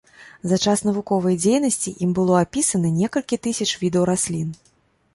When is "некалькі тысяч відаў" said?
2.99-4.13